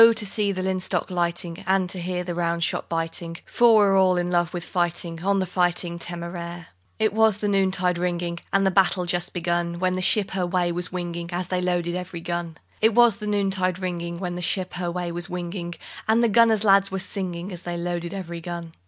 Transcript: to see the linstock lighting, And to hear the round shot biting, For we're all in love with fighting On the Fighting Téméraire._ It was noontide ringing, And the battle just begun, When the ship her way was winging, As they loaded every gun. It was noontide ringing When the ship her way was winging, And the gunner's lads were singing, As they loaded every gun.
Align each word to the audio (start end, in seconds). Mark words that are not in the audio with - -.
to 0.15 0.25
see 0.25 0.51
the 0.51 0.63
linstock 0.63 1.11
lighting, 1.11 1.59
And 1.67 1.87
to 1.91 2.01
hear 2.01 2.23
the 2.23 2.33
round 2.33 2.63
shot 2.63 2.89
biting, 2.89 3.37
For 3.45 3.75
we're 3.75 3.95
all 4.01 4.17
in 4.17 4.31
love 4.31 4.51
with 4.51 4.63
fighting 4.63 5.23
On 5.23 5.37
the 5.37 5.45
Fighting 5.45 5.99
Téméraire._ 5.99 6.65
It 6.97 7.13
was 7.13 7.39
noontide 7.43 7.99
ringing, 7.99 8.39
And 8.51 8.65
the 8.65 8.71
battle 8.71 9.05
just 9.05 9.31
begun, 9.31 9.77
When 9.77 9.93
the 9.93 10.01
ship 10.01 10.31
her 10.31 10.47
way 10.47 10.71
was 10.71 10.91
winging, 10.91 11.29
As 11.31 11.49
they 11.49 11.61
loaded 11.61 11.93
every 11.93 12.19
gun. 12.21 12.57
It 12.81 12.95
was 12.95 13.21
noontide 13.21 13.77
ringing 13.77 14.17
When 14.17 14.33
the 14.33 14.41
ship 14.41 14.73
her 14.73 14.89
way 14.89 15.11
was 15.11 15.29
winging, 15.29 15.75
And 16.07 16.23
the 16.23 16.29
gunner's 16.29 16.63
lads 16.63 16.89
were 16.89 16.97
singing, 16.97 17.51
As 17.51 17.61
they 17.61 17.77
loaded 17.77 18.11
every 18.11 18.41
gun. 18.41 18.71